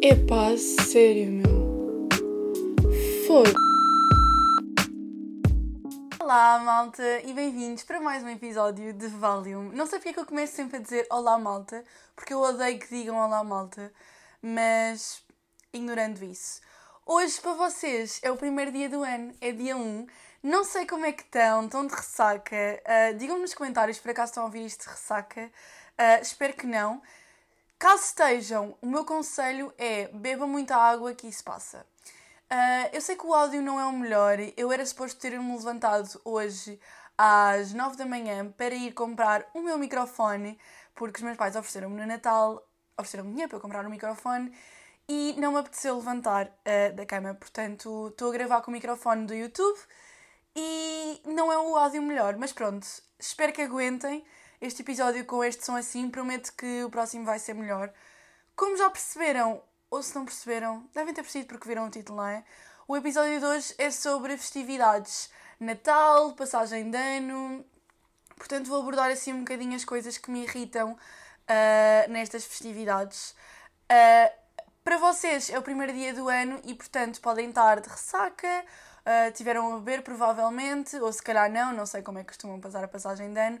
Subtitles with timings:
[0.00, 2.08] Epá, sério, meu.
[3.26, 3.50] Foda.
[6.20, 9.72] Olá, malta, e bem-vindos para mais um episódio de Valium.
[9.72, 11.84] Não sei porque é que eu começo sempre a dizer olá, malta,
[12.14, 13.92] porque eu odeio que digam olá, malta,
[14.40, 15.20] mas
[15.72, 16.60] ignorando isso.
[17.04, 20.06] Hoje, para vocês, é o primeiro dia do ano, é dia 1.
[20.44, 22.80] Não sei como é que estão, estão de ressaca.
[22.86, 25.50] Uh, Digam-me nos comentários por acaso estão a ouvir isto de ressaca.
[25.98, 27.02] Uh, espero que não.
[27.78, 31.86] Caso estejam, o meu conselho é beba muita água que isso passa.
[32.50, 34.38] Uh, eu sei que o áudio não é o melhor.
[34.56, 36.80] Eu era suposto ter-me levantado hoje
[37.16, 40.58] às 9 da manhã para ir comprar o meu microfone,
[40.92, 44.52] porque os meus pais ofereceram-me no Natal, ofereceram-me dinheiro para eu comprar um microfone
[45.08, 47.34] e não me apeteceu levantar uh, da cama.
[47.34, 49.78] Portanto, estou a gravar com o microfone do YouTube
[50.56, 52.84] e não é o áudio melhor, mas pronto,
[53.20, 54.24] espero que aguentem
[54.60, 56.10] este episódio com este som assim.
[56.10, 57.92] Prometo que o próximo vai ser melhor.
[58.56, 62.26] Como já perceberam, ou se não perceberam, devem ter percebido porque viram o título, não
[62.26, 62.44] é?
[62.86, 65.30] O episódio de hoje é sobre festividades.
[65.60, 67.64] Natal, passagem de ano.
[68.36, 73.34] Portanto, vou abordar assim um bocadinho as coisas que me irritam uh, nestas festividades.
[73.90, 74.32] Uh,
[74.84, 78.64] para vocês é o primeiro dia do ano e, portanto, podem estar de ressaca,
[79.04, 82.60] uh, tiveram a beber provavelmente, ou se calhar não, não sei como é que costumam
[82.60, 83.60] passar a passagem de ano.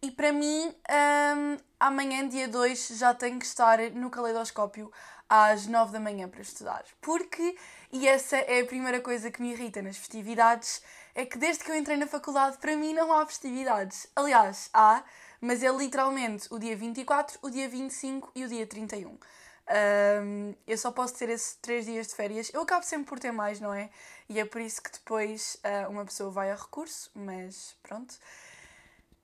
[0.00, 4.92] E para mim, um, amanhã, dia 2, já tenho que estar no caleidoscópio
[5.28, 6.84] às 9 da manhã para estudar.
[7.00, 7.56] Porque,
[7.92, 10.82] e essa é a primeira coisa que me irrita nas festividades,
[11.16, 14.06] é que desde que eu entrei na faculdade, para mim não há festividades.
[14.14, 15.02] Aliás, há,
[15.40, 19.08] mas é literalmente o dia 24, o dia 25 e o dia 31.
[19.10, 22.50] Um, eu só posso ter esses três dias de férias.
[22.54, 23.90] Eu acabo sempre por ter mais, não é?
[24.28, 28.14] E é por isso que depois uh, uma pessoa vai a recurso, mas pronto.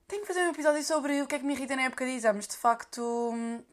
[0.07, 2.11] Tenho que fazer um episódio sobre o que é que me irrita na época de
[2.11, 2.47] exames.
[2.47, 3.01] De facto,
[3.33, 3.63] hum,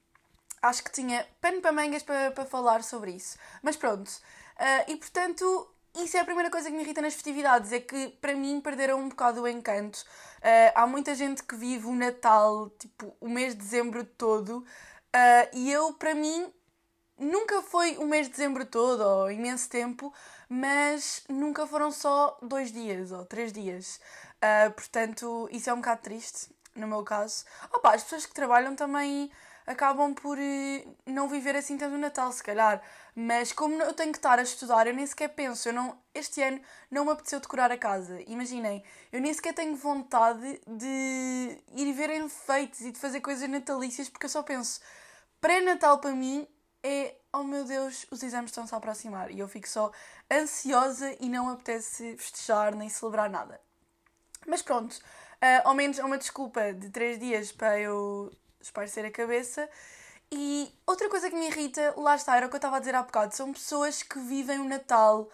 [0.63, 3.37] acho que tinha pano para mangas para, para falar sobre isso.
[3.63, 4.09] Mas pronto.
[4.09, 5.45] Uh, e portanto,
[5.95, 7.71] isso é a primeira coisa que me irrita nas festividades.
[7.71, 9.99] É que para mim perderam um bocado o encanto.
[10.39, 14.59] Uh, há muita gente que vive o Natal, tipo, o mês de dezembro todo.
[15.15, 16.51] Uh, e eu, para mim,
[17.19, 20.11] nunca foi o mês de dezembro todo ou imenso tempo,
[20.49, 24.01] mas nunca foram só dois dias ou três dias.
[24.43, 27.45] Uh, portanto, isso é um bocado triste, no meu caso.
[27.73, 29.31] Opa, as pessoas que trabalham também
[29.65, 32.83] acabam por uh, não viver assim tanto o Natal, se calhar.
[33.15, 35.69] Mas como eu tenho que estar a estudar, eu nem sequer penso.
[35.69, 36.61] Eu não, este ano
[36.91, 38.21] não me apeteceu decorar a casa.
[38.27, 38.83] Imaginem,
[39.13, 44.27] eu nem sequer tenho vontade de ir ver enfeites e de fazer coisas natalícias, porque
[44.27, 44.81] eu só penso,
[45.41, 46.49] pré-natal para mim
[46.83, 49.31] é, oh meu Deus, os exames estão-se a aproximar.
[49.31, 49.93] E eu fico só
[50.31, 53.61] ansiosa e não apetece festejar nem celebrar nada.
[54.47, 58.31] Mas pronto, uh, ao menos é uma desculpa de 3 dias para eu
[58.61, 59.69] esparcer a cabeça.
[60.31, 62.95] E outra coisa que me irrita, lá está, era o que eu estava a dizer
[62.95, 65.31] há bocado, são pessoas que vivem o Natal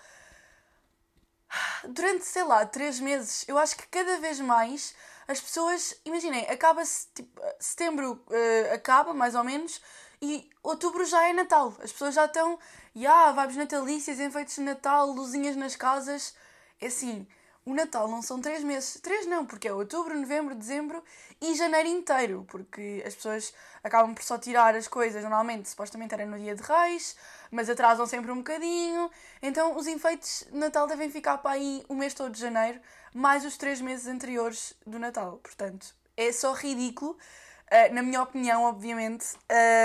[1.89, 3.45] durante, sei lá, 3 meses.
[3.49, 4.95] Eu acho que cada vez mais
[5.29, 9.81] as pessoas, imaginem, acaba-se, tipo, setembro uh, acaba, mais ou menos,
[10.21, 11.69] e outubro já é Natal.
[11.83, 12.59] As pessoas já estão,
[12.95, 16.35] já, yeah, vibes natalícias, enfeites de Natal, luzinhas nas casas.
[16.81, 17.27] É assim,
[17.69, 18.99] o Natal não são três meses.
[19.03, 21.05] Três não, porque é outubro, novembro, dezembro
[21.39, 22.47] e janeiro inteiro.
[22.49, 23.53] Porque as pessoas
[23.85, 27.15] acabam por só tirar as coisas, normalmente, supostamente era no dia de reis,
[27.51, 29.11] mas atrasam sempre um bocadinho.
[29.43, 32.81] Então os enfeites de Natal devem ficar para aí o mês todo de janeiro,
[33.15, 35.39] mais os três meses anteriores do Natal.
[35.43, 39.37] Portanto, é só ridículo, uh, na minha opinião, obviamente.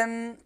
[0.08, 0.38] Um,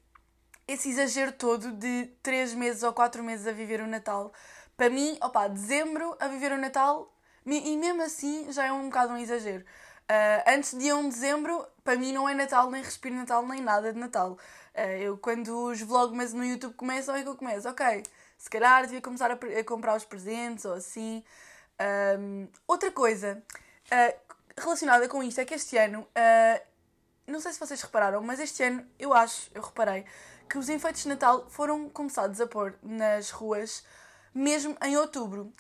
[0.68, 4.34] esse exagero todo de três meses ou quatro meses a viver o Natal.
[4.76, 7.14] Para mim, opa, dezembro a viver o Natal
[7.56, 9.64] e mesmo assim já é um bocado um exagero.
[10.10, 13.62] Uh, antes de 1 de dezembro, para mim não é Natal, nem respiro Natal, nem
[13.62, 14.38] nada de Natal.
[14.74, 18.04] Uh, eu, quando os vlogs no YouTube começam, é que eu começo, ok,
[18.38, 21.24] se calhar devia começar a, a comprar os presentes ou assim.
[22.20, 23.44] Um, outra coisa
[23.92, 26.08] uh, relacionada com isto é que este ano,
[27.28, 30.06] não sei se vocês repararam, mas este ano eu acho, eu reparei,
[30.50, 33.84] que os enfeites de Natal foram começados a pôr nas ruas
[34.34, 35.52] mesmo em outubro.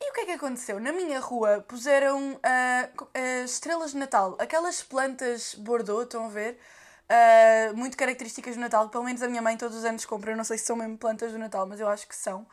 [0.00, 0.78] E o que é que aconteceu?
[0.78, 6.58] Na minha rua puseram uh, estrelas de Natal, aquelas plantas Bordeaux, estão a ver?
[7.08, 10.36] Uh, muito características do Natal, pelo menos a minha mãe todos os anos compra, eu
[10.36, 12.46] não sei se são mesmo plantas do Natal, mas eu acho que são.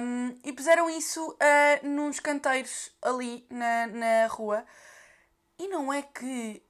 [0.00, 4.64] Um, e puseram isso uh, nos canteiros ali na, na rua.
[5.58, 6.62] E não é que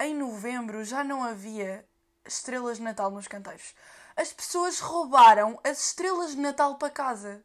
[0.00, 1.84] em novembro já não havia
[2.26, 3.74] estrelas de Natal nos canteiros.
[4.16, 7.44] As pessoas roubaram as estrelas de Natal para casa.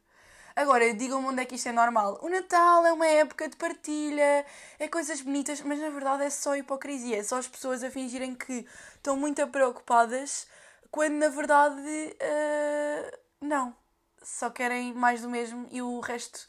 [0.56, 2.20] Agora, digam-me onde é que isto é normal.
[2.22, 4.46] O Natal é uma época de partilha,
[4.78, 7.18] é coisas bonitas, mas na verdade é só hipocrisia.
[7.18, 8.66] É só as pessoas a fingirem que
[8.96, 10.48] estão muito preocupadas
[10.92, 13.76] quando na verdade uh, não.
[14.22, 16.48] Só querem mais do mesmo e o resto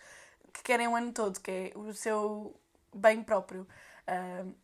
[0.52, 2.54] que querem o ano todo, que é o seu
[2.94, 3.66] bem próprio.
[4.06, 4.54] Uh,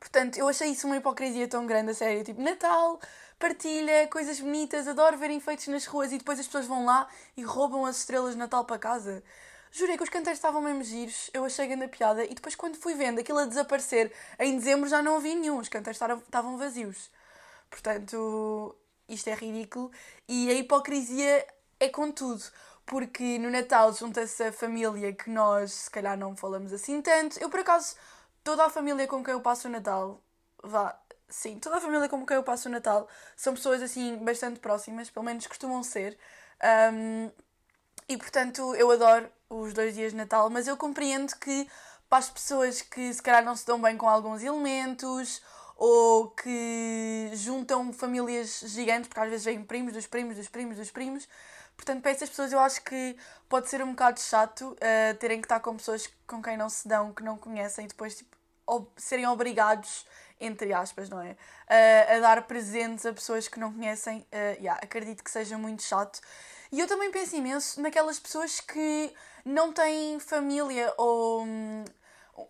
[0.00, 2.24] portanto, eu achei isso uma hipocrisia tão grande, a sério.
[2.24, 2.98] Tipo, Natal,
[3.42, 7.42] partilha, coisas bonitas, adoro ver enfeites nas ruas e depois as pessoas vão lá e
[7.42, 9.20] roubam as estrelas de Natal para casa.
[9.72, 12.94] Jurei que os canteiros estavam mesmo giros, eu achei grande piada e depois quando fui
[12.94, 17.10] vendo aquilo a desaparecer, em dezembro já não havia nenhum, os canteiros estavam vazios.
[17.68, 18.76] Portanto,
[19.08, 19.90] isto é ridículo
[20.28, 21.44] e a hipocrisia
[21.80, 22.44] é com tudo.
[22.86, 27.40] Porque no Natal junta-se a família que nós se calhar não falamos assim tanto.
[27.40, 27.96] Eu por acaso,
[28.44, 30.22] toda a família com quem eu passo o Natal,
[30.62, 30.96] vá,
[31.32, 35.10] sim, toda a família com quem eu passo o Natal são pessoas assim bastante próximas,
[35.10, 36.16] pelo menos costumam ser.
[36.92, 37.30] Um,
[38.08, 41.68] e portanto eu adoro os dois dias de Natal, mas eu compreendo que
[42.08, 45.42] para as pessoas que se calhar não se dão bem com alguns elementos
[45.76, 50.90] ou que juntam famílias gigantes, porque às vezes vêm primos dos primos dos primos dos
[50.90, 51.28] primos.
[51.74, 53.16] Portanto, para essas pessoas eu acho que
[53.48, 56.86] pode ser um bocado chato uh, terem que estar com pessoas com quem não se
[56.86, 58.36] dão, que não conhecem, e depois tipo,
[58.96, 60.06] serem obrigados,
[60.44, 61.30] entre aspas, não é?
[61.32, 64.18] Uh, a dar presentes a pessoas que não conhecem.
[64.32, 66.20] Uh, yeah, acredito que seja muito chato.
[66.70, 69.12] E eu também penso imenso naquelas pessoas que
[69.44, 71.46] não têm família ou,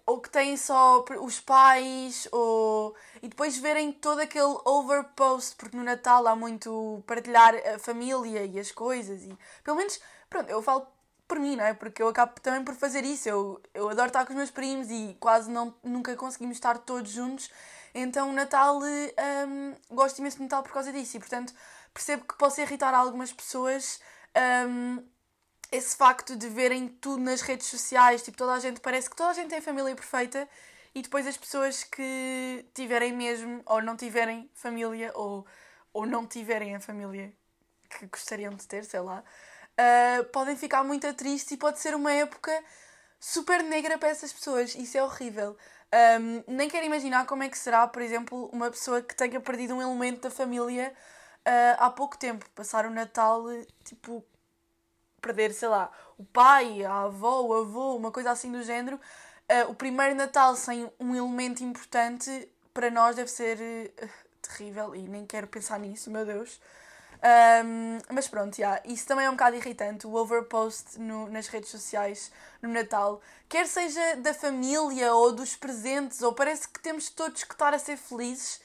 [0.06, 5.82] ou que têm só os pais ou e depois verem todo aquele overpost porque no
[5.82, 10.00] Natal há muito partilhar a família e as coisas e pelo menos
[10.30, 10.86] pronto eu falo
[11.26, 14.24] por mim não é porque eu acabo também por fazer isso eu, eu adoro estar
[14.24, 17.50] com os meus primos e quase não nunca conseguimos estar todos juntos
[17.94, 21.52] então o Natal um, gosto imenso de Natal por causa disso e portanto
[21.92, 24.00] percebo que possa irritar algumas pessoas
[24.68, 25.04] um,
[25.70, 29.30] esse facto de verem tudo nas redes sociais, tipo, toda a gente parece que toda
[29.30, 30.46] a gente tem a família perfeita
[30.94, 35.46] e depois as pessoas que tiverem mesmo ou não tiverem família ou,
[35.92, 37.32] ou não tiverem a família
[37.88, 39.24] que gostariam de ter, sei lá,
[39.78, 42.52] uh, podem ficar muito tristes e pode ser uma época
[43.18, 44.74] super negra para essas pessoas.
[44.74, 45.56] Isso é horrível.
[45.92, 49.74] Um, nem quero imaginar como é que será, por exemplo, uma pessoa que tenha perdido
[49.74, 50.94] um elemento da família
[51.46, 52.48] uh, há pouco tempo.
[52.54, 53.44] Passar o Natal,
[53.84, 54.24] tipo,
[55.20, 58.98] perder, sei lá, o pai, a avó, o avô, uma coisa assim do género.
[59.50, 64.08] Uh, o primeiro Natal sem um elemento importante para nós deve ser uh,
[64.40, 66.58] terrível e nem quero pensar nisso, meu Deus.
[67.24, 71.70] Um, mas pronto, yeah, isso também é um bocado irritante, o overpost no, nas redes
[71.70, 77.44] sociais no Natal, quer seja da família ou dos presentes, ou parece que temos todos
[77.44, 78.60] que estar a ser felizes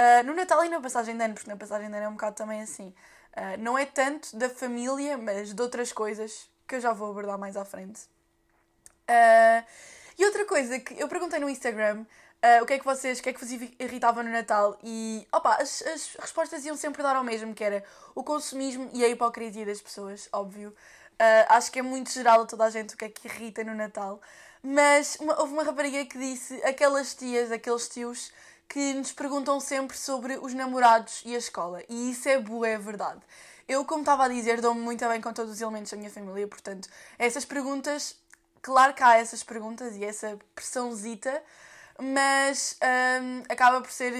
[0.00, 2.12] Uh, no Natal e na passagem de ano, porque na passagem de ano é um
[2.12, 2.94] bocado também assim.
[3.36, 7.36] Uh, não é tanto da família, mas de outras coisas que eu já vou abordar
[7.36, 8.00] mais à frente.
[9.08, 9.62] Uh,
[10.18, 12.06] e outra coisa que eu perguntei no Instagram
[12.62, 15.56] o que é que vocês, o que é que vos irritava no Natal e opa,
[15.56, 17.84] as, as respostas iam sempre dar ao mesmo, que era
[18.14, 20.74] o consumismo e a hipocrisia das pessoas, óbvio.
[21.48, 23.74] acho que é muito geral a toda a gente o que é que irrita no
[23.74, 24.20] Natal.
[24.62, 28.32] Mas uma, houve uma rapariga que disse aquelas tias, aqueles tios
[28.68, 31.82] que nos perguntam sempre sobre os namorados e a escola.
[31.88, 33.20] E isso é boa, é verdade.
[33.66, 36.46] Eu, como estava a dizer, dou-me muito bem com todos os elementos da minha família,
[36.46, 36.88] portanto,
[37.18, 38.16] essas perguntas,
[38.62, 41.42] claro que há essas perguntas e essa pressãozita,
[42.00, 42.76] mas
[43.22, 44.12] hum, acaba por ser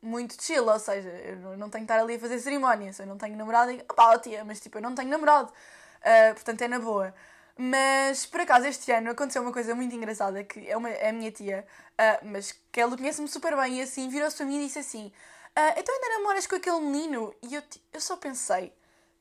[0.00, 3.06] muito chill, ou seja, eu não tenho que estar ali a fazer cerimónia, se eu
[3.06, 6.68] não tenho namorado, e, opá, tia, mas tipo, eu não tenho namorado, uh, portanto é
[6.68, 7.14] na boa.
[7.56, 11.12] Mas por acaso este ano aconteceu uma coisa muito engraçada que é, uma, é a
[11.12, 14.66] minha tia, uh, mas que ela conhece-me super bem e assim virou-se para mim e
[14.66, 17.34] disse assim: uh, Então ainda namoras com aquele menino?
[17.42, 18.72] E eu, eu só pensei: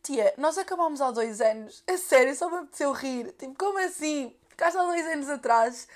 [0.03, 3.33] Tia, nós acabámos há dois anos, a sério, só me apeteceu rir.
[3.33, 4.35] Tipo, como assim?
[4.49, 5.87] Ficaste há dois anos atrás.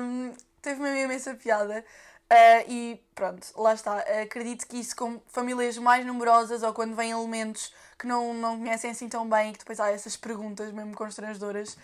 [0.00, 1.84] Um, teve uma imensa piada.
[2.24, 3.98] Uh, e pronto, lá está.
[4.22, 8.90] Acredito que isso com famílias mais numerosas ou quando vêm elementos que não, não conhecem
[8.90, 11.76] assim tão bem e que depois há essas perguntas mesmo constrangedoras,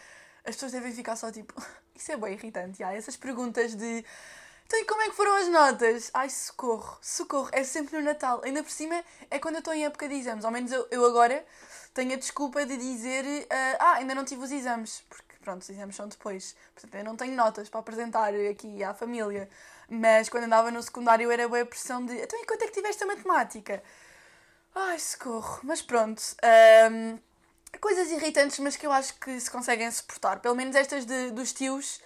[0.44, 1.54] as pessoas devem ficar só tipo.
[1.94, 4.04] Isso é bem irritante, há essas perguntas de.
[4.66, 6.10] Então, e como é que foram as notas?
[6.14, 8.40] Ai, socorro, socorro, é sempre no Natal.
[8.44, 10.44] Ainda por cima é quando eu estou em época de exames.
[10.44, 11.44] Ao menos eu, eu agora
[11.92, 15.02] tenho a desculpa de dizer: uh, Ah, ainda não tive os exames.
[15.08, 16.54] Porque, pronto, os exames são depois.
[16.74, 19.48] Portanto, eu não tenho notas para apresentar aqui à família.
[19.88, 22.72] Mas quando andava no secundário era boa a pressão de: Então, e quanto é que
[22.74, 23.82] tiveste a matemática?
[24.74, 25.60] Ai, socorro.
[25.64, 26.22] Mas pronto.
[26.92, 27.18] Um,
[27.80, 30.40] coisas irritantes, mas que eu acho que se conseguem suportar.
[30.40, 32.00] Pelo menos estas de, dos tios.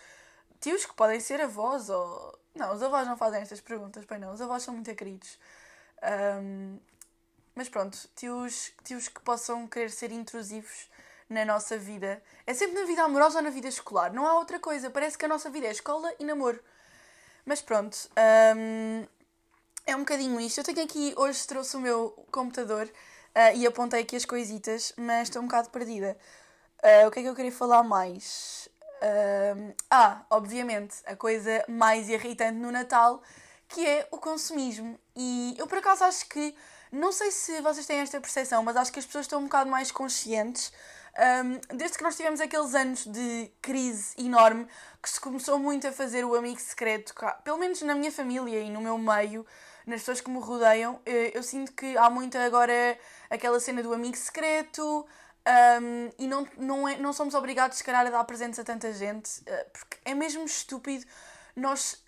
[0.61, 2.39] Tios que podem ser avós ou.
[2.55, 4.33] Não, os avós não fazem estas perguntas, bem não.
[4.33, 5.39] Os avós são muito queridos.
[6.41, 6.79] Um,
[7.55, 10.89] mas pronto, tios, tios que possam querer ser intrusivos
[11.35, 12.23] na nossa vida.
[12.47, 14.13] É sempre na vida amorosa ou na vida escolar.
[14.13, 14.89] Não há outra coisa.
[14.89, 16.61] Parece que a nossa vida é escola e namoro.
[17.45, 17.97] Mas pronto.
[18.57, 19.03] Um,
[19.87, 20.59] é é um bocadinho isto.
[20.59, 25.29] Eu tenho aqui, hoje trouxe o meu computador uh, e apontei aqui as coisitas, mas
[25.29, 26.17] estou um bocado perdida.
[26.83, 28.69] Uh, o que é que eu queria falar mais?
[29.03, 33.23] Uh, ah, obviamente, a coisa mais irritante no Natal,
[33.69, 34.99] que é o consumismo.
[35.15, 36.55] E eu por acaso acho que,
[36.91, 39.71] não sei se vocês têm esta percepção, mas acho que as pessoas estão um bocado
[39.71, 40.73] mais conscientes.
[41.17, 44.67] Um, desde que nós tivemos aqueles anos de crise enorme,
[45.01, 48.71] que se começou muito a fazer o amigo secreto, pelo menos na minha família e
[48.71, 49.47] no meu meio,
[49.87, 52.99] nas pessoas que me rodeiam, eh, eu sinto que há muito agora
[53.31, 55.07] aquela cena do amigo secreto.
[55.47, 58.91] Um, e não, não, é, não somos obrigados, se calhar, a dar presentes a tanta
[58.95, 61.05] gente, uh, porque é mesmo estúpido
[61.55, 62.03] nós.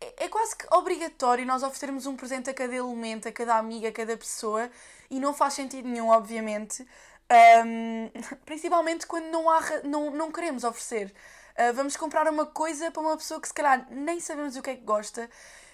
[0.00, 3.88] É, é quase que obrigatório nós oferecermos um presente a cada elemento, a cada amiga,
[3.88, 4.70] a cada pessoa,
[5.10, 6.86] e não faz sentido nenhum, obviamente.
[7.30, 8.10] Um,
[8.44, 11.14] principalmente quando não, há, não, não queremos oferecer.
[11.56, 14.70] Uh, vamos comprar uma coisa para uma pessoa que se calhar nem sabemos o que
[14.70, 15.30] é que gosta.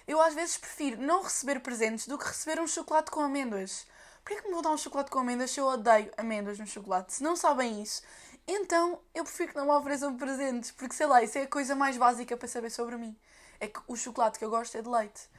[0.07, 3.85] Eu às vezes prefiro não receber presentes do que receber um chocolate com amêndoas.
[4.23, 7.13] Porquê que me vou dar um chocolate com amêndoas se eu odeio amêndoas no chocolate?
[7.13, 8.03] Se não sabem isso,
[8.47, 11.75] então eu prefiro que não me ofereçam presentes, porque sei lá, isso é a coisa
[11.75, 13.17] mais básica para saber sobre mim.
[13.59, 15.29] É que o chocolate que eu gosto é de leite.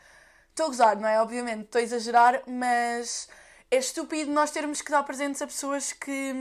[0.50, 1.20] Estou a gozar, não é?
[1.20, 3.28] Obviamente, estou a exagerar, mas
[3.72, 6.34] é estúpido nós termos que dar presentes a pessoas que.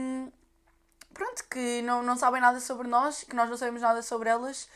[1.14, 4.68] Pronto, que não, não sabem nada sobre nós, que nós não sabemos nada sobre elas.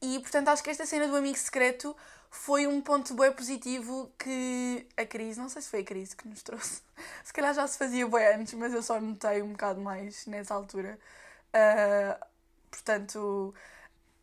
[0.00, 1.96] E portanto acho que esta cena do amigo secreto
[2.30, 6.28] foi um ponto bem positivo que a crise, não sei se foi a crise que
[6.28, 6.82] nos trouxe,
[7.24, 10.54] se calhar já se fazia bem antes, mas eu só notei um bocado mais nessa
[10.54, 10.98] altura.
[11.48, 12.26] Uh,
[12.70, 13.54] portanto,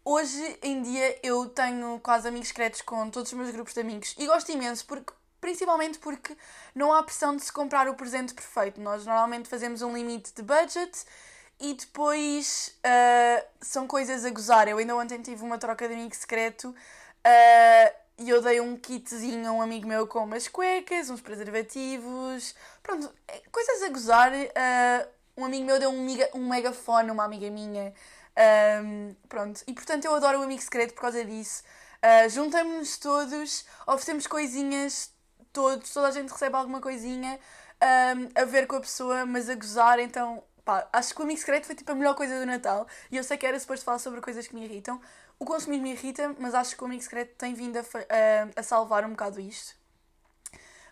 [0.06, 4.16] hoje em dia eu tenho quase amigos secretos com todos os meus grupos de amigos
[4.18, 5.14] e gosto imenso porque
[5.46, 6.36] principalmente porque
[6.74, 8.82] não há pressão de se comprar o presente perfeito.
[8.82, 11.06] Nós normalmente fazemos um limite de budget
[11.60, 14.68] e depois uh, são coisas a gozar.
[14.68, 16.76] Eu ainda ontem tive uma troca de amigo secreto
[17.26, 22.54] Uh, e eu dei um kitzinho a um amigo meu com umas cuecas, uns preservativos,
[22.84, 24.32] pronto, é, coisas a gozar.
[24.32, 27.94] Uh, um amigo meu deu um, miga, um megafone a uma amiga minha.
[28.84, 31.64] Um, pronto, e portanto eu adoro o amigo secreto por causa disso.
[31.98, 35.10] Uh, Juntamos-nos todos, oferecemos coisinhas,
[35.56, 37.40] todos, toda a gente recebe alguma coisinha
[37.82, 41.40] um, a ver com a pessoa, mas a gozar, então pá, acho que o amigo
[41.40, 44.00] secreto foi tipo a melhor coisa do Natal e eu sei que era suposto falar
[44.00, 45.00] sobre coisas que me irritam,
[45.40, 47.84] o consumismo me irrita, mas acho que o amigo secreto tem vindo a,
[48.56, 49.76] a, salvar um bocado isto.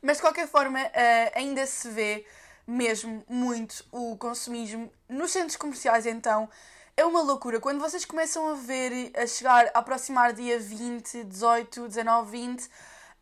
[0.02, 2.26] Mas de qualquer forma, uh, ainda se vê
[2.66, 6.50] mesmo muito o consumismo nos centros comerciais, então
[6.96, 7.60] é uma loucura.
[7.60, 12.70] Quando vocês começam a ver, a chegar, a aproximar dia 20, 18, 19, 20,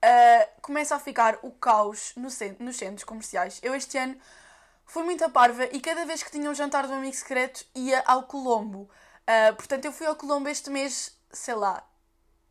[0.03, 3.59] uh, começa a ficar o caos no centro, nos centros comerciais.
[3.61, 4.15] Eu este ano
[4.85, 8.03] fui muito a parva e cada vez que tinha um jantar do amigo secreto ia
[8.05, 8.89] ao Colombo.
[9.21, 11.85] Uh, portanto, eu fui ao Colombo este mês, sei lá,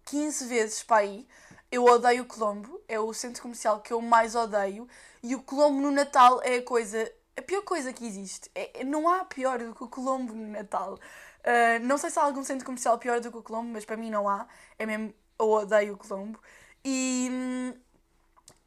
[0.07, 1.27] 15 vezes para aí.
[1.71, 4.89] Eu odeio o Colombo, é o centro comercial que eu mais odeio.
[5.23, 8.51] E o Colombo no Natal é a coisa, a pior coisa que existe.
[8.55, 10.95] É, não há pior do que o Colombo no Natal.
[10.95, 13.97] Uh, não sei se há algum centro comercial pior do que o Colombo, mas para
[13.97, 14.47] mim não há.
[14.79, 16.41] É mesmo, eu odeio o Colombo.
[16.85, 17.75] E.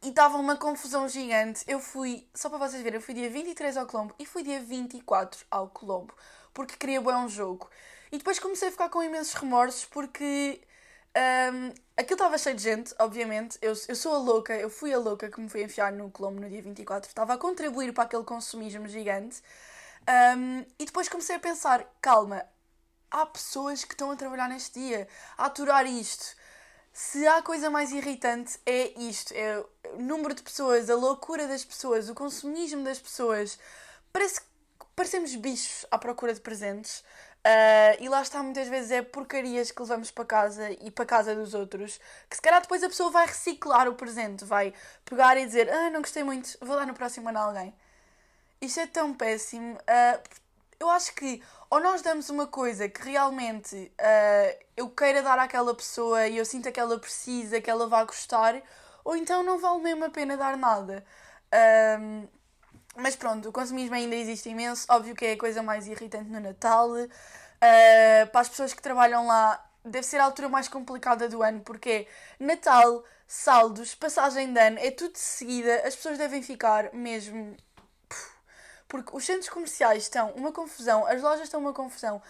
[0.03, 1.63] E estava uma confusão gigante.
[1.65, 4.60] Eu fui, só para vocês verem, eu fui dia 23 ao Colombo e fui dia
[4.60, 6.13] 24 ao Colombo,
[6.53, 7.70] porque queria bem um jogo.
[8.12, 10.62] E depois comecei a ficar com imensos remorsos porque
[11.15, 13.58] um, aquilo estava cheio de gente, obviamente.
[13.62, 16.41] Eu, eu sou a louca, eu fui a louca que me fui enfiar no Colombo
[16.41, 17.08] no dia 24.
[17.08, 19.41] Estava a contribuir para aquele consumismo gigante.
[20.38, 22.46] Um, e depois comecei a pensar: calma,
[23.10, 26.36] há pessoas que estão a trabalhar neste dia, a aturar isto.
[26.93, 29.59] Se há coisa mais irritante, é isto: é
[29.95, 33.57] o número de pessoas, a loucura das pessoas, o consumismo das pessoas.
[34.12, 34.47] Parece que
[34.95, 37.03] parecemos bichos à procura de presentes.
[37.45, 41.35] Uh, e lá está, muitas vezes é porcarias que levamos para casa e para casa
[41.35, 44.73] dos outros, que se calhar depois a pessoa vai reciclar o presente, vai
[45.03, 47.73] pegar e dizer: Ah, não gostei muito, vou dar no próximo ano a alguém.
[48.62, 49.75] Isto é tão péssimo.
[49.77, 50.42] Uh,
[50.84, 55.74] eu acho que ou nós damos uma coisa que realmente uh, eu queira dar àquela
[55.74, 58.62] pessoa e eu sinto que ela precisa, que ela vai gostar,
[59.04, 61.04] ou então não vale mesmo a pena dar nada.
[62.96, 64.86] Mas pronto, o consumismo ainda existe imenso.
[64.90, 66.90] Óbvio que é a coisa mais irritante no Natal.
[66.92, 71.62] Uh, para as pessoas que trabalham lá, deve ser a altura mais complicada do ano,
[71.62, 72.08] porque
[72.40, 75.82] é Natal, saldos, passagem de ano, é tudo de seguida.
[75.86, 77.56] As pessoas devem ficar mesmo.
[78.93, 82.21] Porque os centros comerciais estão uma confusão, as lojas estão uma confusão.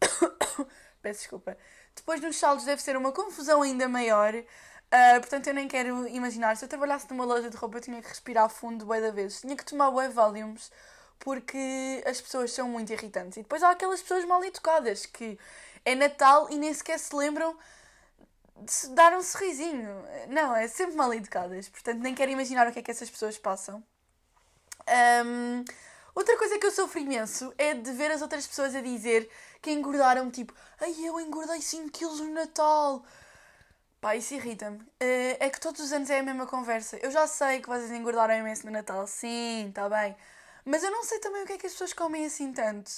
[1.02, 1.54] Peço desculpa.
[1.94, 4.32] Depois nos saldos deve ser uma confusão ainda maior.
[4.34, 6.56] Uh, portanto, eu nem quero imaginar.
[6.56, 9.42] Se eu trabalhasse numa loja de roupa, eu tinha que respirar fundo bué da vez.
[9.42, 10.72] Tinha que tomar bué volumes
[11.18, 13.36] porque as pessoas são muito irritantes.
[13.36, 15.38] E depois há aquelas pessoas mal educadas que
[15.84, 17.54] é Natal e nem sequer se lembram
[18.56, 19.90] de dar um sorrisinho.
[20.30, 21.68] Não, é sempre mal educadas.
[21.68, 23.84] Portanto, nem quero imaginar o que é que essas pessoas passam.
[25.26, 25.64] Um,
[26.18, 29.30] outra coisa que eu sofro imenso é de ver as outras pessoas a dizer
[29.62, 33.04] que engordaram, tipo, ai eu engordei 5kg no Natal.
[34.00, 34.78] Pá, isso irrita-me.
[34.78, 36.96] Uh, é que todos os anos é a mesma conversa.
[36.98, 40.16] Eu já sei que vocês engordaram imenso no Natal, sim, está bem.
[40.64, 42.90] Mas eu não sei também o que é que as pessoas comem assim tanto.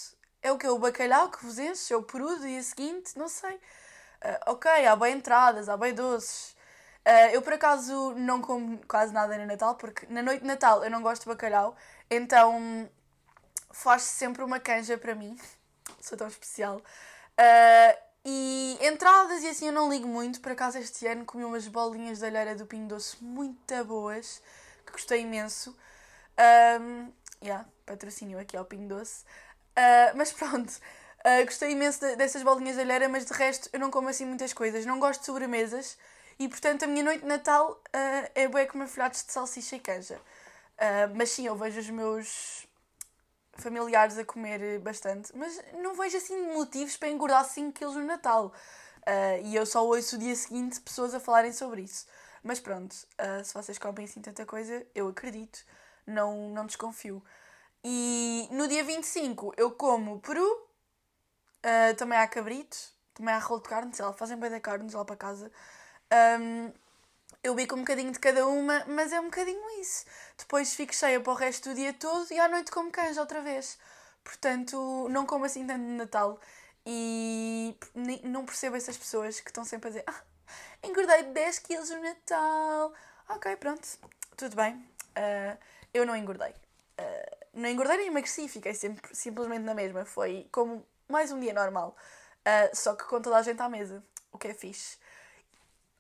[0.43, 0.67] É o que?
[0.69, 1.93] O bacalhau que vos enche?
[1.93, 3.19] É o peru do dia seguinte?
[3.19, 3.55] Não sei.
[3.57, 6.55] Uh, ok, há bem entradas, há bem doces.
[7.07, 10.85] Uh, eu por acaso não como quase nada no Natal, porque na noite de Natal
[10.85, 11.75] eu não gosto de bacalhau,
[12.11, 12.91] então
[13.73, 15.39] faz -se sempre uma canja para mim.
[16.01, 16.79] Sou tão especial.
[17.39, 20.41] Uh, e entradas e assim eu não ligo muito.
[20.41, 24.43] Por acaso este ano comi umas bolinhas de alheira do Pinho Doce muito boas,
[24.85, 25.77] que gostei imenso.
[26.81, 27.13] Um,
[27.43, 29.25] yeah, patrocínio aqui ao Pinho Doce.
[29.71, 33.81] Uh, mas pronto, uh, gostei imenso de, dessas bolinhas de alheira, mas de resto eu
[33.81, 34.85] não como assim muitas coisas.
[34.85, 35.97] Não gosto de sobremesas
[36.39, 39.81] e portanto a minha noite de Natal uh, é bué comer folhados de salsicha e
[39.81, 40.21] canja.
[41.15, 42.67] Mas sim, eu vejo os meus
[43.61, 48.53] familiares a comer bastante, mas não vejo assim motivos para engordar 5 kg no Natal.
[49.01, 52.07] Uh, e eu só ouço o dia seguinte pessoas a falarem sobre isso.
[52.43, 55.65] Mas pronto, uh, se vocês comem assim tanta coisa, eu acredito,
[56.07, 57.23] não, não desconfio.
[57.85, 62.77] E no dia 25 eu como peru, uh, também há cabrito,
[63.15, 65.51] também há rolo de carne, sei lá, fazem bem da carne lá para casa.
[66.41, 66.73] Um,
[67.43, 70.05] eu bico um bocadinho de cada uma, mas é um bocadinho isso.
[70.37, 73.41] Depois fico cheia para o resto do dia todo e à noite como canja outra
[73.41, 73.79] vez.
[74.23, 76.39] Portanto, não como assim tanto de Natal.
[76.85, 77.77] E
[78.25, 80.23] não percebo essas pessoas que estão sempre a dizer ah,
[80.83, 82.93] engordei 10 quilos no Natal.
[83.29, 83.87] Ok, pronto,
[84.37, 84.75] tudo bem.
[85.11, 85.59] Uh,
[85.93, 86.51] eu não engordei.
[86.51, 90.05] Uh, não engordei nem emagreci, fiquei sempre, simplesmente na mesma.
[90.05, 91.97] Foi como mais um dia normal.
[92.41, 94.99] Uh, só que com toda a gente à mesa, o que é fixe.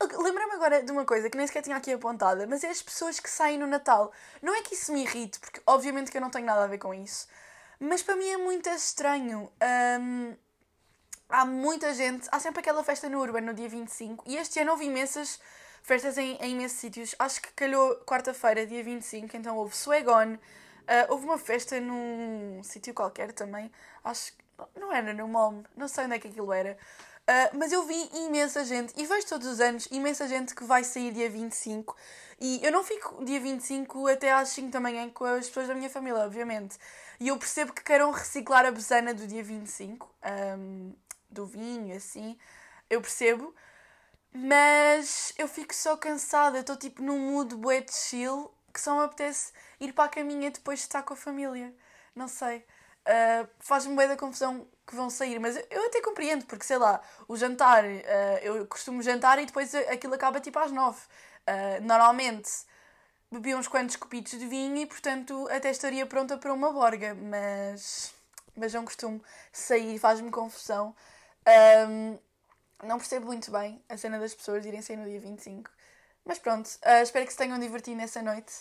[0.00, 3.21] Lembra-me agora de uma coisa que nem sequer tinha aqui apontada, mas é as pessoas
[3.21, 4.11] que saem no Natal.
[4.40, 6.78] Não é que isso me irrite, porque obviamente que eu não tenho nada a ver
[6.78, 7.28] com isso,
[7.78, 9.52] mas para mim é muito estranho.
[10.00, 10.34] Um,
[11.28, 14.73] há muita gente, há sempre aquela festa no Urban no dia 25, e este ano
[14.73, 15.39] houve imensas
[15.82, 17.15] festas em, em imensos sítios.
[17.19, 20.39] Acho que calhou quarta-feira, dia 25, então houve Swagon, uh,
[21.10, 23.71] houve uma festa num sítio qualquer também,
[24.02, 26.76] acho que não era no MOM, não sei onde é que aquilo era.
[27.30, 30.82] Uh, mas eu vi imensa gente, e vejo todos os anos, imensa gente que vai
[30.82, 31.97] sair dia 25.
[32.40, 35.75] E eu não fico dia 25 até às 5 da manhã com as pessoas da
[35.75, 36.76] minha família, obviamente.
[37.21, 40.12] E eu percebo que queiram reciclar a besana do dia 25,
[40.58, 40.93] um,
[41.30, 42.36] do vinho, assim.
[42.88, 43.54] Eu percebo.
[44.32, 49.04] Mas eu fico só cansada, estou tipo num mood bué de chill que só me
[49.04, 51.73] apetece ir para a caminha depois de estar com a família.
[52.14, 52.64] Não sei.
[53.10, 57.00] Uh, Faz-me bem da confusão que vão sair, mas eu até compreendo, porque sei lá,
[57.26, 61.00] o jantar, uh, eu costumo jantar e depois aquilo acaba tipo às nove.
[61.49, 62.50] Uh, normalmente
[63.32, 68.14] bebi uns quantos copitos de vinho e portanto até estaria pronta para uma borga, mas,
[68.56, 70.94] mas não costumo sair, faz-me confusão.
[71.88, 72.18] Um,
[72.84, 75.70] não percebo muito bem a cena das pessoas irem sair no dia 25.
[76.25, 78.52] Mas pronto, uh, espero que se tenham divertido nessa noite.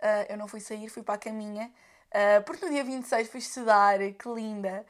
[0.00, 1.70] Uh, eu não fui sair, fui para a caminha.
[2.14, 4.86] Uh, porque no dia 26 fui estudar, que linda.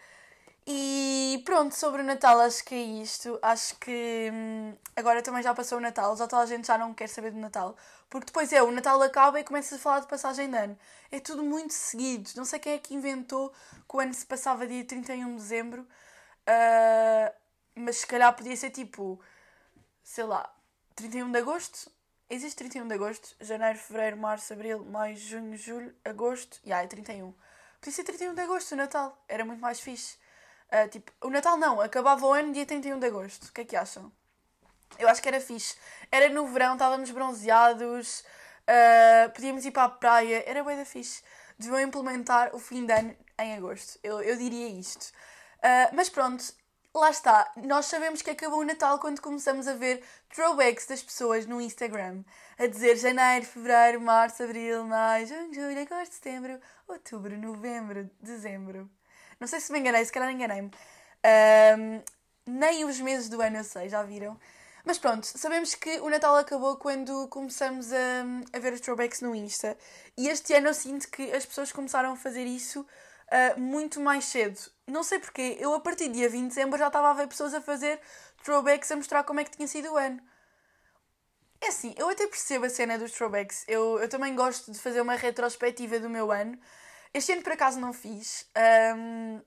[0.66, 3.38] E pronto, sobre o Natal acho que é isto.
[3.42, 6.94] Acho que hum, agora também já passou o Natal, já toda a gente já não
[6.94, 7.76] quer saber do Natal.
[8.10, 10.78] Porque depois é, o Natal acaba e começa a falar de passagem de ano.
[11.10, 12.30] É tudo muito seguido.
[12.36, 13.50] Não sei quem é que inventou
[13.88, 15.82] que o ano se passava dia 31 de dezembro.
[15.82, 17.34] Uh,
[17.74, 19.20] mas se calhar podia ser tipo,
[20.02, 20.48] sei lá,
[20.94, 21.90] 31 de agosto.
[22.30, 26.58] Existe 31 de agosto, janeiro, fevereiro, março, abril, maio, junho, julho, agosto.
[26.64, 27.34] E yeah, é 31.
[27.80, 29.22] Podia ser 31 de agosto o Natal.
[29.28, 30.16] Era muito mais fixe.
[30.72, 33.44] Uh, tipo, o Natal não, acabava o ano dia 31 de agosto.
[33.44, 34.10] O que é que acham?
[34.98, 35.76] Eu acho que era fixe.
[36.10, 41.22] Era no verão, estávamos bronzeados, uh, podíamos ir para a praia, era bem da fixe.
[41.58, 43.98] Deviam implementar o fim de ano em agosto.
[44.02, 45.12] Eu, eu diria isto.
[45.58, 46.42] Uh, mas pronto,
[46.94, 47.52] lá está.
[47.56, 50.02] Nós sabemos que acabou o Natal quando começamos a ver
[50.34, 52.24] throwbacks das pessoas no Instagram.
[52.58, 58.90] A dizer janeiro, fevereiro, março, abril, maio, junho, julho, agosto, setembro, outubro, novembro, dezembro.
[59.38, 60.70] Não sei se me enganei, se calhar enganei-me.
[61.78, 62.02] Um,
[62.46, 64.38] nem os meses do ano eu sei, já viram?
[64.84, 69.34] Mas pronto, sabemos que o Natal acabou quando começamos a, a ver os throwbacks no
[69.34, 69.78] Insta.
[70.16, 72.86] E este ano eu sinto que as pessoas começaram a fazer isso
[73.30, 74.58] uh, muito mais cedo.
[74.86, 77.26] Não sei porquê, eu a partir do dia 20 de dezembro já estava a ver
[77.26, 78.00] pessoas a fazer
[78.42, 80.20] throwbacks a mostrar como é que tinha sido o ano.
[81.60, 83.64] É assim, eu até percebo a cena dos throwbacks.
[83.66, 86.58] Eu, eu também gosto de fazer uma retrospectiva do meu ano.
[87.14, 88.46] Este ano por acaso não fiz,
[88.96, 89.40] um,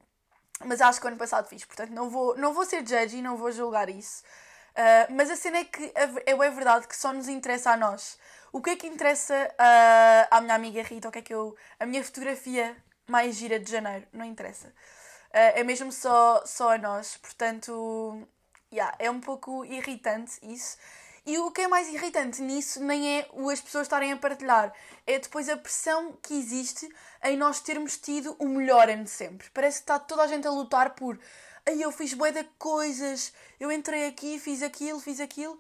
[0.66, 3.22] mas acho que o ano passado fiz, portanto não vou, não vou ser judge e
[3.22, 4.24] não vou julgar isso.
[4.72, 8.18] Uh, mas a cena é que é, é verdade que só nos interessa a nós.
[8.54, 11.10] O que é que interessa uh, à minha amiga Rita?
[11.10, 11.56] O que é que eu.
[11.80, 12.76] A minha fotografia
[13.08, 14.06] mais gira de janeiro?
[14.14, 14.68] Não interessa.
[14.68, 17.18] Uh, é mesmo só, só a nós.
[17.18, 18.28] Portanto,
[18.72, 20.78] yeah, é um pouco irritante isso.
[21.26, 24.74] E o que é mais irritante nisso nem é as pessoas estarem a partilhar,
[25.06, 26.88] é depois a pressão que existe
[27.22, 29.50] em nós termos tido o melhor ano de sempre.
[29.54, 31.20] Parece que está toda a gente a lutar por
[31.68, 35.60] aí eu fiz bué de coisas, eu entrei aqui, fiz aquilo, fiz aquilo.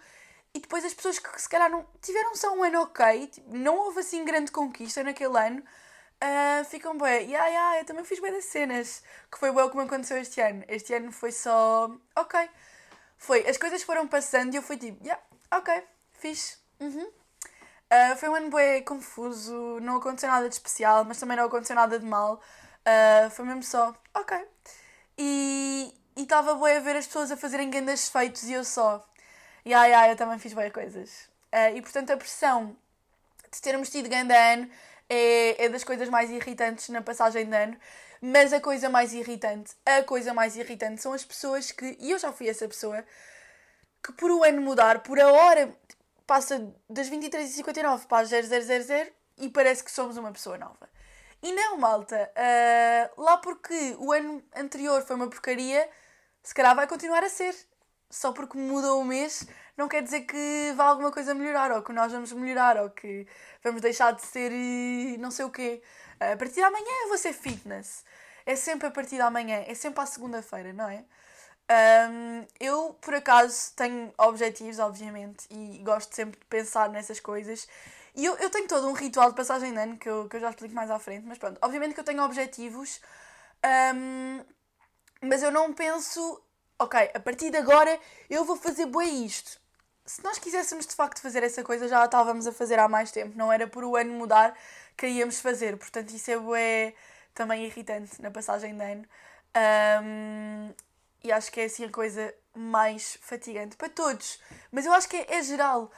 [0.53, 3.77] E depois as pessoas que se calhar não tiveram só um ano ok, tipo, não
[3.77, 5.61] houve assim grande conquista naquele ano,
[6.23, 9.81] uh, ficam bué, yeah, yeah, eu também fiz bué das cenas, que foi bué como
[9.81, 10.63] aconteceu este ano.
[10.67, 12.49] Este ano foi só, ok.
[13.17, 16.59] Foi, as coisas foram passando e eu fui tipo, yeah, ok, fiz.
[16.79, 17.05] Uhum.
[17.05, 21.75] Uh, foi um ano bué confuso, não aconteceu nada de especial, mas também não aconteceu
[21.75, 22.41] nada de mal.
[22.85, 24.37] Uh, foi mesmo só, ok.
[25.17, 29.05] E estava bué a ver as pessoas a fazerem grandes feitos e eu só,
[29.65, 31.29] yeah, yeah, eu também fiz boas coisas.
[31.53, 32.75] Uh, e portanto a pressão
[33.51, 34.69] de termos tido grande ano
[35.09, 37.77] é, é das coisas mais irritantes na passagem de ano.
[38.21, 42.17] Mas a coisa mais irritante, a coisa mais irritante são as pessoas que, e eu
[42.17, 43.05] já fui essa pessoa,
[44.03, 45.71] que por o ano mudar, por a hora,
[46.25, 50.89] passa das 23h59 para as 0000 e parece que somos uma pessoa nova.
[51.41, 55.87] E não, malta, uh, lá porque o ano anterior foi uma porcaria,
[56.41, 57.55] se calhar vai continuar a ser.
[58.09, 59.45] Só porque mudou o mês,
[59.77, 63.27] não quer dizer que vá alguma coisa melhorar, ou que nós vamos melhorar, ou que
[63.63, 65.81] vamos deixar de ser eh, não sei o quê.
[66.19, 68.03] Uh, a partir de amanhã eu vou ser fitness.
[68.45, 71.03] É sempre a partir de amanhã, é sempre à segunda-feira, não é?
[71.69, 77.67] Um, eu, por acaso, tenho objetivos, obviamente, e gosto sempre de pensar nessas coisas.
[78.15, 80.39] E eu, eu tenho todo um ritual de passagem de ano que eu, que eu
[80.39, 83.01] já explico mais à frente, mas pronto, obviamente que eu tenho objetivos,
[83.93, 84.43] um,
[85.21, 86.41] mas eu não penso,
[86.79, 89.59] ok, a partir de agora eu vou fazer bem isto.
[90.07, 93.11] Se nós quiséssemos de facto fazer essa coisa, já a estávamos a fazer há mais
[93.11, 94.57] tempo, não era por o ano mudar
[94.95, 96.93] que íamos fazer, portanto, isso é bué,
[97.33, 99.05] também irritante na passagem de ano.
[100.01, 100.73] Um,
[101.23, 104.39] e acho que é assim a coisa mais fatigante para todos.
[104.71, 105.91] Mas eu acho que é, é geral.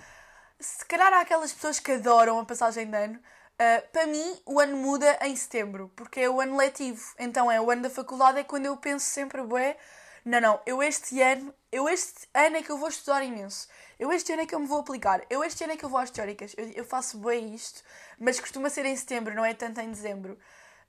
[0.59, 3.19] Se calhar há aquelas pessoas que adoram a passagem de ano.
[3.59, 7.13] Uh, para mim, o ano muda em setembro, porque é o ano letivo.
[7.19, 9.77] Então é o ano da faculdade, é quando eu penso sempre, bué,
[10.25, 13.67] não, não, eu este ano, eu este ano é que eu vou estudar imenso.
[13.97, 15.21] Eu este ano é que eu me vou aplicar.
[15.29, 16.53] Eu este ano é que eu vou às teóricas.
[16.57, 17.83] Eu, eu faço bem isto,
[18.17, 20.33] mas costuma ser em setembro, não é tanto em dezembro.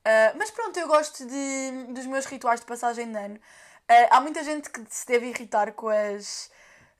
[0.00, 3.36] Uh, mas pronto, eu gosto de, dos meus rituais de passagem de ano.
[3.36, 6.50] Uh, há muita gente que se deve irritar com as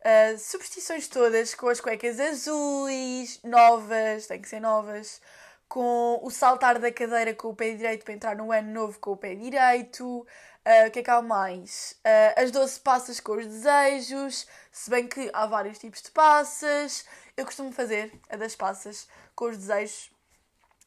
[0.01, 5.21] uh, superstições todas, com as cuecas azuis, novas, têm que ser novas,
[5.69, 9.13] com o saltar da cadeira com o pé direito para entrar no ano novo com
[9.13, 10.27] o pé direito.
[10.67, 11.99] Uh, o que é que há mais?
[12.05, 17.05] Uh, as 12 passas com os desejos, se bem que há vários tipos de passas.
[17.37, 20.11] Eu costumo fazer a das passas com os desejos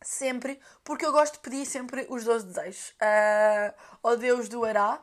[0.01, 2.89] sempre, porque eu gosto de pedir sempre os 12 desejos.
[2.89, 5.01] Uh, ao Deus do Ará,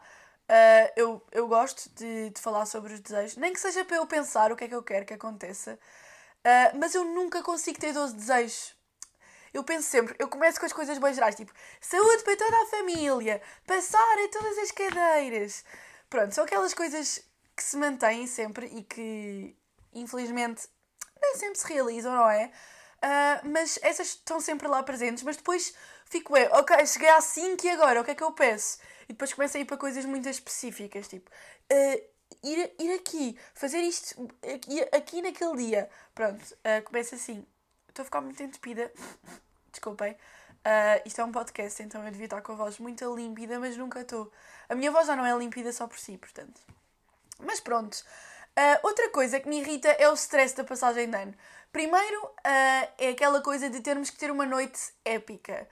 [0.51, 4.05] Uh, eu, eu gosto de, de falar sobre os desejos, nem que seja para eu
[4.05, 7.93] pensar o que é que eu quero que aconteça, uh, mas eu nunca consigo ter
[7.93, 8.75] 12 desejos.
[9.53, 12.67] Eu penso sempre, eu começo com as coisas bem gerais, tipo saúde para toda a
[12.67, 15.65] família, passar em todas as cadeiras.
[16.09, 17.23] Pronto, são aquelas coisas
[17.57, 19.57] que se mantêm sempre e que
[19.93, 20.69] infelizmente
[21.21, 22.51] nem sempre se realizam, não é?
[23.03, 27.65] Uh, mas essas estão sempre lá presentes, mas depois fico, é, ok, cheguei às 5
[27.65, 28.79] e agora, o que é que eu peço?
[29.05, 32.11] E depois começa a ir para coisas muito específicas, tipo, uh,
[32.43, 35.91] ir, ir aqui, fazer isto aqui, aqui naquele dia.
[36.15, 37.47] Pronto, uh, começa assim.
[38.01, 38.91] Estou a ficar muito entupida.
[39.71, 40.13] Desculpem.
[40.13, 43.77] Uh, isto é um podcast, então eu devia estar com a voz muito límpida, mas
[43.77, 44.33] nunca estou.
[44.71, 46.59] A minha voz já não é límpida só por si, portanto.
[47.41, 47.95] Mas pronto.
[48.59, 51.35] Uh, outra coisa que me irrita é o stress da passagem de ano.
[51.71, 55.69] Primeiro, uh, é aquela coisa de termos que ter uma noite épica.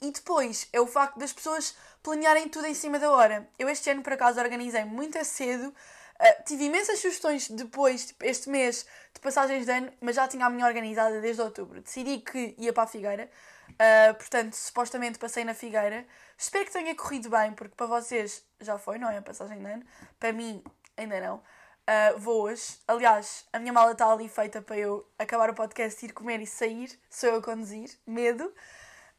[0.00, 3.48] e depois, é o facto das pessoas planearem tudo em cima da hora.
[3.58, 5.74] Eu este ano, por acaso, organizei muito cedo.
[6.20, 10.46] Uh, tive imensas sugestões depois, tipo, este mês, de passagens de ano, mas já tinha
[10.46, 11.80] a minha organizada desde outubro.
[11.80, 13.28] Decidi que ia para a Figueira,
[13.70, 16.06] uh, portanto, supostamente passei na Figueira.
[16.38, 19.18] Espero que tenha corrido bem, porque para vocês já foi, não é?
[19.18, 19.84] A passagem de ano.
[20.18, 20.62] Para mim,
[20.96, 21.36] ainda não.
[21.36, 22.78] Uh, vou hoje.
[22.88, 26.46] Aliás, a minha mala está ali feita para eu acabar o podcast, ir comer e
[26.46, 26.98] sair.
[27.10, 27.90] Sou eu a conduzir.
[28.06, 28.52] Medo.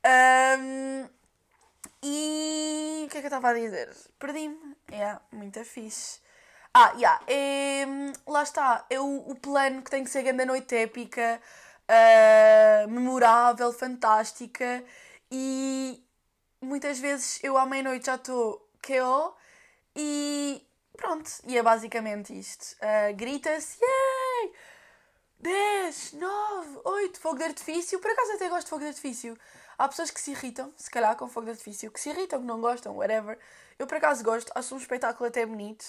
[0.06, 1.10] Um,
[2.04, 3.96] e o que é que eu estava a dizer?
[4.18, 4.76] Perdi-me.
[4.92, 6.20] É, yeah, muito fixe.
[6.78, 7.86] Ah, yeah, é,
[8.28, 8.86] lá está.
[8.90, 11.42] É o, o plano que tem que ser grande noite épica,
[11.90, 14.84] uh, memorável, fantástica.
[15.32, 16.04] E
[16.62, 19.34] muitas vezes eu à meia-noite já estou KO
[19.96, 20.62] e
[20.98, 22.76] pronto, e é basicamente isto.
[22.82, 24.54] Uh, Grita-se, yay!
[25.40, 28.00] 10, 9, 8, fogo de artifício.
[28.00, 29.38] Por acaso até gosto de fogo de artifício.
[29.78, 32.46] Há pessoas que se irritam, se calhar, com fogo de artifício, que se irritam, que
[32.46, 33.40] não gostam, whatever.
[33.80, 35.86] Eu por acaso gosto, acho um espetáculo até bonito.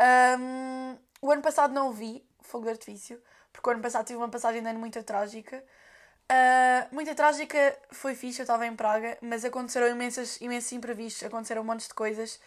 [0.00, 3.20] Um, o ano passado não vi fogo de artifício,
[3.52, 5.62] porque o ano passado tive uma passagem de ano muito trágica.
[6.30, 11.62] Uh, muito trágica, foi fixe, eu estava em Praga, mas aconteceram imensas, imensos imprevistos, aconteceram
[11.62, 12.40] um monte de coisas.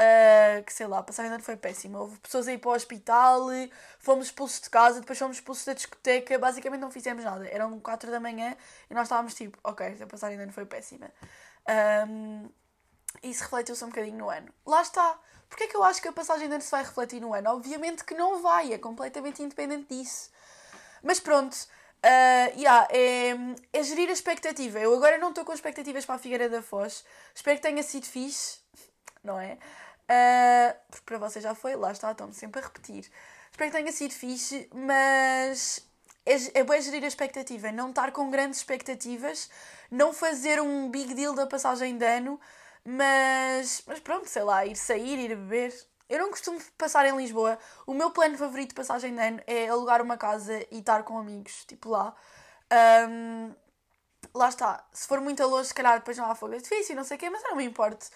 [0.00, 2.00] Uh, que sei lá, a passagem de ano foi péssima.
[2.00, 3.46] Houve pessoas a ir para o hospital,
[3.98, 7.46] fomos expulsos de casa, depois fomos expulsos da discoteca, basicamente não fizemos nada.
[7.48, 8.56] Eram 4 da manhã
[8.90, 11.10] e nós estávamos tipo, ok, a passagem de ano foi péssima.
[12.08, 12.48] Um,
[13.22, 14.52] isso refletiu-se um bocadinho no ano.
[14.66, 15.18] Lá está.
[15.50, 17.50] Porquê é que eu acho que a passagem de ano se vai refletir no ano?
[17.50, 20.30] Obviamente que não vai, é completamente independente disso.
[21.02, 23.34] Mas pronto, uh, yeah, é,
[23.72, 24.78] é gerir a expectativa.
[24.78, 27.04] Eu agora não estou com expectativas para a Figueira da Foz.
[27.34, 28.60] Espero que tenha sido fixe,
[29.24, 29.58] não é?
[30.10, 33.10] Uh, porque para vocês já foi, lá está, estão-me sempre a repetir.
[33.50, 35.84] Espero que tenha sido fixe, mas
[36.24, 39.50] é, é bom gerir a expectativa, não estar com grandes expectativas,
[39.90, 42.40] não fazer um big deal da passagem de ano,
[42.84, 45.74] mas, mas pronto, sei lá, ir sair, ir beber.
[46.08, 47.58] Eu não costumo passar em Lisboa.
[47.86, 51.18] O meu plano favorito de passagem de ano é alugar uma casa e estar com
[51.18, 52.14] amigos, tipo lá.
[53.08, 53.54] Um,
[54.34, 54.84] lá está.
[54.92, 57.30] Se for muito longe, se calhar depois não há fogo difícil, não sei o quê,
[57.30, 58.06] mas não me importa.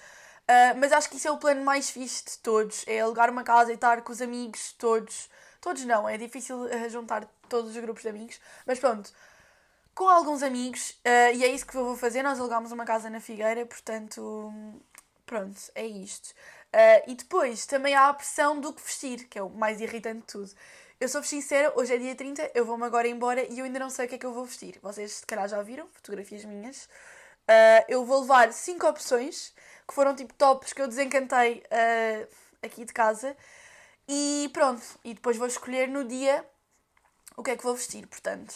[0.43, 2.85] Uh, mas acho que isso é o plano mais fixe de todos.
[2.87, 5.31] É alugar uma casa e estar com os amigos todos.
[5.61, 8.41] Todos não, é difícil uh, juntar todos os grupos de amigos.
[8.67, 9.11] Mas pronto,
[9.95, 10.91] com alguns amigos.
[10.91, 12.23] Uh, e é isso que eu vou fazer.
[12.23, 14.53] Nós alugámos uma casa na Figueira, portanto,
[15.27, 16.35] pronto, é isto.
[17.07, 20.27] e depois também há a pressão do que vestir, que é o mais irritante de
[20.27, 20.51] tudo.
[21.01, 23.91] Eu sou sincera, hoje é dia 30, eu vou-me agora embora e eu ainda não
[23.91, 24.79] sei o que é que eu vou vestir.
[24.83, 26.89] Vocês se calhar já viram fotografias minhas.
[27.89, 29.55] eu vou levar 5 opções
[29.87, 32.29] que foram tipo tops que eu desencantei uh,
[32.63, 33.37] aqui de casa.
[34.09, 36.45] E pronto, e depois vou escolher no dia
[37.37, 38.55] o que é que vou vestir, portanto.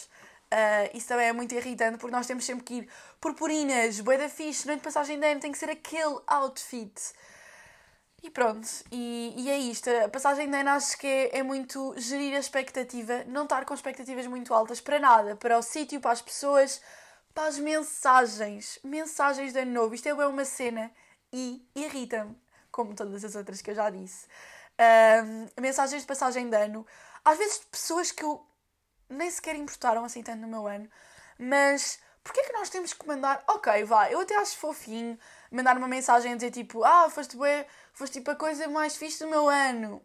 [0.53, 2.89] Uh, isso também é muito irritante porque nós temos sempre que ir
[3.21, 6.93] purpurinas, boi da fixe, noite de passagem de ano, tem que ser aquele outfit.
[8.23, 9.89] E pronto, e, e é isto.
[9.91, 13.75] A passagem de ano acho que é, é, muito gerir a expectativa, não estar com
[13.75, 16.81] expectativas muito altas para nada, para o sítio, para as pessoas,
[17.33, 18.79] para as mensagens.
[18.83, 19.95] Mensagens de ano novo.
[19.95, 20.91] Isto é uma cena
[21.33, 22.37] e irrita-me,
[22.73, 24.27] como todas as outras que eu já disse.
[24.81, 26.85] Um, mensagens de passagem de ano,
[27.25, 28.45] às vezes de pessoas que eu
[29.09, 30.89] nem sequer importaram assim tanto no meu ano,
[31.39, 33.43] mas porquê é que nós temos que mandar?
[33.49, 35.19] Ok, vá, eu até acho fofinho
[35.51, 39.21] mandar uma mensagem a dizer tipo, ah, foste, bué, foste tipo a coisa mais fixe
[39.21, 40.03] do meu ano.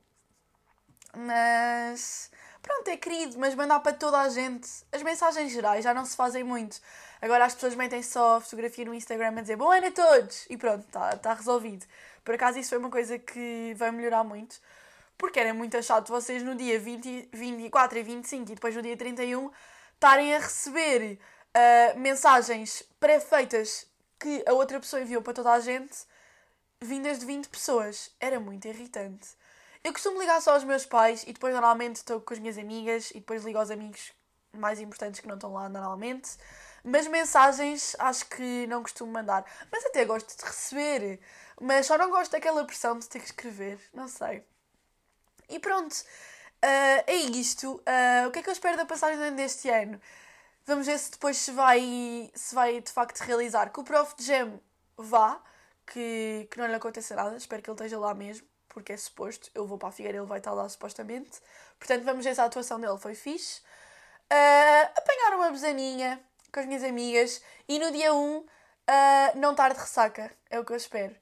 [1.16, 4.68] Mas pronto, é querido, mas mandar para toda a gente.
[4.92, 6.80] As mensagens gerais já não se fazem muito.
[7.22, 10.58] Agora as pessoas metem só fotografia no Instagram a dizer bom ano a todos e
[10.58, 11.86] pronto, está tá resolvido.
[12.24, 14.60] Por acaso isso foi uma coisa que vai melhorar muito,
[15.18, 18.98] porque era muito chato vocês no dia 20, 24 e 25 e depois no dia
[18.98, 19.52] 31
[19.94, 21.20] estarem a receber
[21.56, 23.88] uh, mensagens pré-feitas
[24.20, 25.98] que a outra pessoa enviou para toda a gente,
[26.82, 28.10] vindas de 20 pessoas.
[28.20, 29.30] Era muito irritante.
[29.84, 33.12] Eu costumo ligar só aos meus pais e depois normalmente estou com as minhas amigas
[33.12, 34.14] e depois ligo aos amigos
[34.54, 36.38] mais importantes que não estão lá normalmente.
[36.84, 39.46] Mas mensagens acho que não costumo mandar.
[39.72, 41.20] Mas até gosto de receber.
[41.62, 43.80] Mas só não gosto daquela pressão de ter que escrever.
[43.94, 44.44] Não sei.
[45.54, 45.94] E pronto.
[45.94, 47.76] Uh, é isto.
[47.76, 50.02] Uh, o que é que eu espero da passagem deste ano?
[50.66, 53.70] Vamos ver se depois se vai, se vai de facto realizar.
[53.72, 54.16] Que o Prof.
[54.18, 54.60] Gem
[54.98, 55.42] vá.
[55.86, 57.38] Que, que não lhe aconteça nada.
[57.38, 58.48] Espero que ele esteja lá mesmo.
[58.68, 59.52] Porque é suposto.
[59.54, 61.40] Eu vou para a Figueira, ele vai estar lá supostamente.
[61.78, 63.62] Portanto, vamos ver se a atuação dele foi fixe.
[64.32, 66.20] Uh, apanhar uma besaninha
[66.52, 68.46] com as minhas amigas e no dia 1 uh,
[69.36, 71.16] não estar de ressaca, é o que eu espero.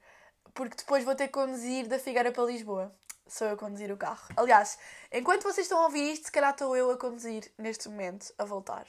[0.54, 2.94] Porque depois vou ter que conduzir da Figueira para Lisboa.
[3.32, 4.28] Sou eu a conduzir o carro.
[4.36, 4.78] Aliás,
[5.10, 8.44] enquanto vocês estão a ouvir isto, se calhar estou eu a conduzir neste momento, a
[8.44, 8.86] voltar.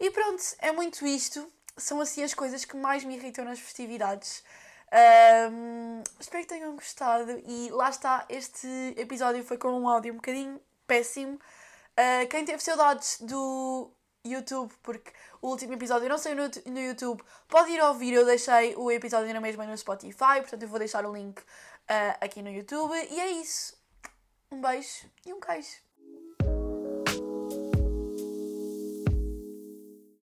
[0.00, 1.46] E pronto, é muito isto.
[1.76, 4.42] São assim as coisas que mais me irritam nas festividades.
[5.52, 7.30] Um, espero que tenham gostado.
[7.44, 11.34] E lá está, este episódio foi com um áudio um bocadinho péssimo.
[11.34, 13.90] Uh, quem teve saudades do
[14.24, 17.22] YouTube, porque o último episódio não saiu no, no YouTube.
[17.46, 21.04] Pode ir ouvir, eu deixei o episódio na mesma no Spotify, portanto eu vou deixar
[21.04, 21.42] o link
[21.90, 22.94] uh, aqui no YouTube.
[23.10, 23.76] E é isso.
[24.50, 25.87] Um beijo e um queijo.